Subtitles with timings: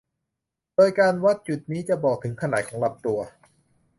[0.75, 3.19] โดยการวัดจุดนี้จะบอกถึงขนาดของลำตัว